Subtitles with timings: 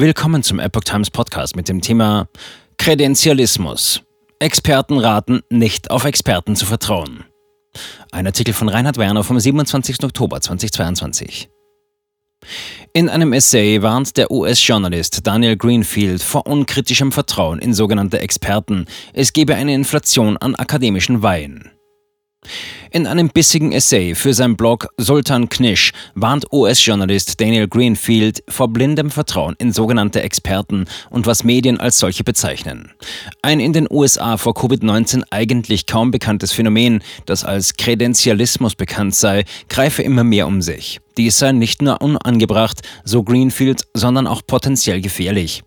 [0.00, 2.26] Willkommen zum Epoch Times Podcast mit dem Thema
[2.78, 4.00] Kredenzialismus.
[4.38, 7.24] Experten raten, nicht auf Experten zu vertrauen.
[8.10, 10.02] Ein Artikel von Reinhard Werner vom 27.
[10.02, 11.50] Oktober 2022.
[12.94, 18.86] In einem Essay warnt der US-Journalist Daniel Greenfield vor unkritischem Vertrauen in sogenannte Experten.
[19.12, 21.72] Es gebe eine Inflation an akademischen Weihen.
[22.92, 29.10] In einem bissigen Essay für sein Blog Sultan Knish warnt US-Journalist Daniel Greenfield vor blindem
[29.10, 32.90] Vertrauen in sogenannte Experten und was Medien als solche bezeichnen.
[33.42, 39.44] Ein in den USA vor Covid-19 eigentlich kaum bekanntes Phänomen, das als Kredenzialismus bekannt sei,
[39.68, 41.00] greife immer mehr um sich.
[41.16, 45.62] Dies sei nicht nur unangebracht, so Greenfield, sondern auch potenziell gefährlich.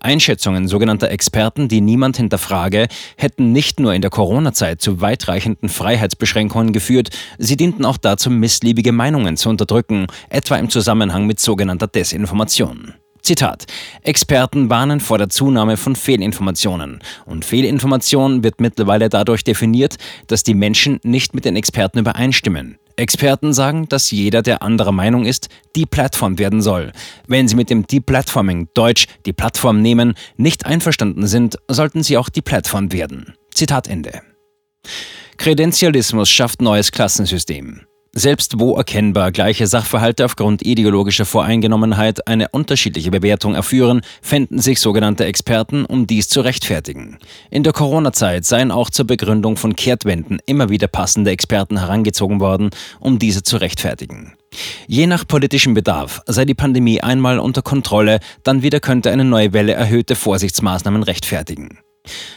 [0.00, 6.72] Einschätzungen sogenannter Experten, die niemand hinterfrage, hätten nicht nur in der Corona-Zeit zu weitreichenden Freiheitsbeschränkungen
[6.72, 12.94] geführt, sie dienten auch dazu, missliebige Meinungen zu unterdrücken, etwa im Zusammenhang mit sogenannter Desinformation.
[13.22, 13.66] Zitat.
[14.02, 17.00] Experten warnen vor der Zunahme von Fehlinformationen.
[17.26, 22.79] Und Fehlinformation wird mittlerweile dadurch definiert, dass die Menschen nicht mit den Experten übereinstimmen.
[23.00, 26.92] Experten sagen, dass jeder, der anderer Meinung ist, die Plattform werden soll.
[27.26, 32.28] Wenn sie mit dem Deplatforming, Deutsch die Plattform nehmen, nicht einverstanden sind, sollten sie auch
[32.28, 33.34] die Plattform werden.
[33.54, 34.22] Zitat Ende.
[35.36, 37.80] Kredenzialismus schafft neues Klassensystem.
[38.12, 45.26] Selbst wo erkennbar gleiche Sachverhalte aufgrund ideologischer Voreingenommenheit eine unterschiedliche Bewertung erführen, fänden sich sogenannte
[45.26, 47.18] Experten, um dies zu rechtfertigen.
[47.50, 52.70] In der Corona-Zeit seien auch zur Begründung von Kehrtwenden immer wieder passende Experten herangezogen worden,
[52.98, 54.32] um diese zu rechtfertigen.
[54.88, 59.52] Je nach politischem Bedarf sei die Pandemie einmal unter Kontrolle, dann wieder könnte eine neue
[59.52, 61.78] Welle erhöhte Vorsichtsmaßnahmen rechtfertigen.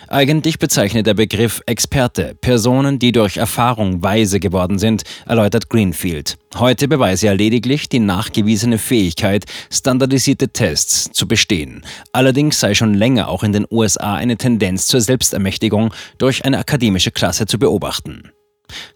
[0.08, 6.38] Eigentlich bezeichnet der Begriff Experte Personen, die durch Erfahrung weise geworden sind, erläutert Greenfield.
[6.56, 11.84] Heute beweise er lediglich die nachgewiesene Fähigkeit, standardisierte Tests zu bestehen.
[12.12, 17.12] Allerdings sei schon länger auch in den USA eine Tendenz zur Selbstermächtigung durch eine akademische
[17.12, 18.33] Klasse zu beobachten.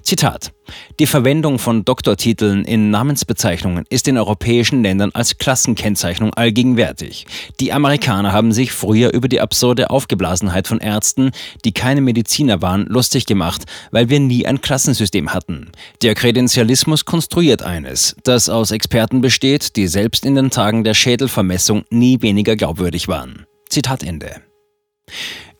[0.01, 0.51] Zitat.
[0.99, 7.25] Die Verwendung von Doktortiteln in Namensbezeichnungen ist in europäischen Ländern als Klassenkennzeichnung allgegenwärtig.
[7.59, 11.31] Die Amerikaner haben sich früher über die absurde Aufgeblasenheit von Ärzten,
[11.63, 15.71] die keine Mediziner waren, lustig gemacht, weil wir nie ein Klassensystem hatten.
[16.01, 21.85] Der Kredenzialismus konstruiert eines, das aus Experten besteht, die selbst in den Tagen der Schädelvermessung
[21.89, 23.45] nie weniger glaubwürdig waren.
[23.69, 24.41] Zitat Ende.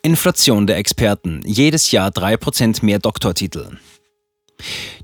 [0.02, 1.42] Inflation der Experten.
[1.46, 3.78] Jedes Jahr 3% mehr Doktortitel.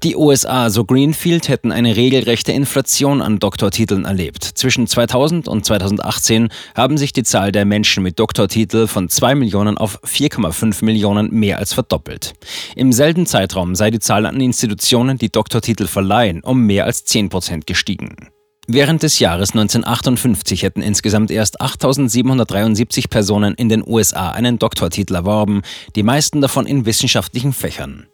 [0.04, 4.44] Die USA, so Greenfield, hätten eine regelrechte Inflation an Doktortiteln erlebt.
[4.44, 9.78] Zwischen 2000 und 2018 haben sich die Zahl der Menschen mit Doktortitel von 2 Millionen
[9.78, 12.34] auf 4,5 Millionen mehr als verdoppelt.
[12.76, 17.30] Im selben Zeitraum sei die Zahl an Institutionen, die Doktortitel verleihen, um mehr als 10
[17.30, 18.33] Prozent gestiegen.
[18.68, 25.64] Während des Jahres 1958 hätten insgesamt erst 8.773 Personen in den USA einen Doktortitel erworben,
[25.98, 28.08] die meisten davon in wissenschaftlichen Fächern.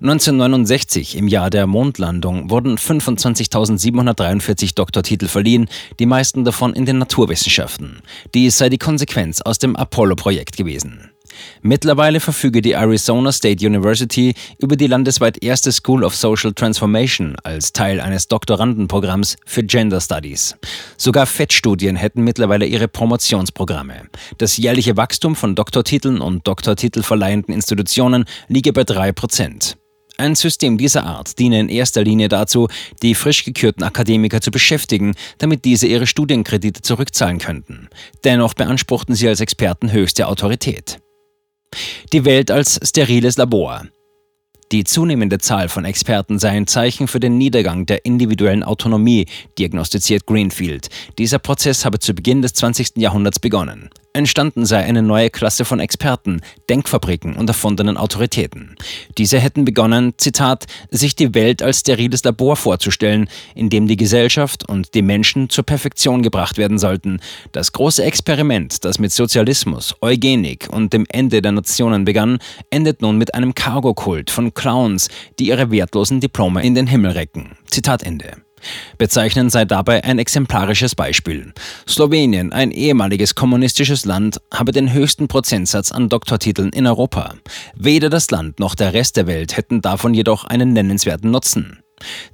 [0.00, 5.68] 1969, im Jahr der Mondlandung, wurden 25.743 Doktortitel verliehen,
[5.98, 8.00] die meisten davon in den Naturwissenschaften.
[8.32, 11.10] Dies sei die Konsequenz aus dem Apollo-Projekt gewesen.
[11.62, 17.72] Mittlerweile verfüge die Arizona State University über die landesweit erste School of Social Transformation als
[17.72, 20.56] Teil eines Doktorandenprogramms für Gender Studies.
[20.96, 24.02] Sogar FET-Studien hätten mittlerweile ihre Promotionsprogramme.
[24.38, 29.76] Das jährliche Wachstum von Doktortiteln und Doktortitelverleihenden Institutionen liege bei 3 Prozent.
[30.18, 32.68] Ein System dieser Art diene in erster Linie dazu,
[33.02, 37.88] die frisch gekürten Akademiker zu beschäftigen, damit diese ihre Studienkredite zurückzahlen könnten.
[38.24, 41.00] Dennoch beanspruchten sie als Experten höchste Autorität.
[42.12, 43.86] Die Welt als steriles Labor.
[44.72, 49.26] Die zunehmende Zahl von Experten sei ein Zeichen für den Niedergang der individuellen Autonomie,
[49.58, 50.88] diagnostiziert Greenfield.
[51.18, 52.96] Dieser Prozess habe zu Beginn des 20.
[52.96, 53.90] Jahrhunderts begonnen.
[54.16, 56.40] Entstanden sei eine neue Klasse von Experten,
[56.70, 58.74] Denkfabriken und erfundenen Autoritäten.
[59.18, 64.66] Diese hätten begonnen, Zitat, sich die Welt als steriles Labor vorzustellen, in dem die Gesellschaft
[64.66, 67.20] und die Menschen zur Perfektion gebracht werden sollten.
[67.52, 72.38] Das große Experiment, das mit Sozialismus, Eugenik und dem Ende der Nationen begann,
[72.70, 75.08] endet nun mit einem Cargo-Kult von Clowns,
[75.38, 77.50] die ihre wertlosen Diplome in den Himmel recken.
[77.70, 78.45] Zitat Ende.
[78.98, 81.52] Bezeichnend sei dabei ein exemplarisches Beispiel.
[81.88, 87.34] Slowenien, ein ehemaliges kommunistisches Land, habe den höchsten Prozentsatz an Doktortiteln in Europa.
[87.74, 91.80] Weder das Land noch der Rest der Welt hätten davon jedoch einen nennenswerten Nutzen.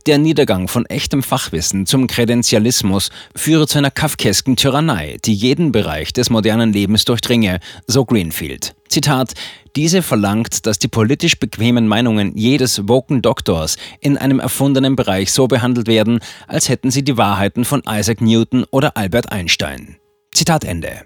[0.06, 6.12] Der Niedergang von echtem Fachwissen zum Kredenzialismus führe zu einer kafkesken Tyrannei, die jeden Bereich
[6.12, 8.74] des modernen Lebens durchdringe, so Greenfield.
[8.88, 9.34] Zitat,
[9.76, 15.46] diese verlangt, dass die politisch bequemen Meinungen jedes woken Doktors in einem erfundenen Bereich so
[15.46, 19.96] behandelt werden, als hätten sie die Wahrheiten von Isaac Newton oder Albert Einstein.
[20.34, 21.02] Zitat Ende.